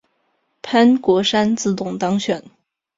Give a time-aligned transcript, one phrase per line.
[0.63, 2.43] 潘国山自动当选。